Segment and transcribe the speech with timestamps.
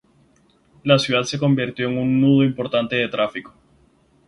[0.83, 3.53] La ciudad se convirtió en un nudo importante de tráfico.